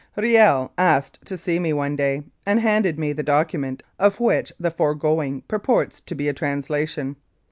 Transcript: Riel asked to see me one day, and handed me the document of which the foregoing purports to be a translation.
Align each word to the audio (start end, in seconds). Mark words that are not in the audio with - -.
Riel 0.15 0.71
asked 0.79 1.19
to 1.25 1.37
see 1.37 1.59
me 1.59 1.73
one 1.73 1.95
day, 1.95 2.23
and 2.43 2.59
handed 2.59 2.97
me 2.97 3.13
the 3.13 3.21
document 3.21 3.83
of 3.99 4.19
which 4.19 4.51
the 4.59 4.71
foregoing 4.71 5.41
purports 5.47 6.01
to 6.01 6.15
be 6.15 6.27
a 6.27 6.33
translation. 6.33 7.17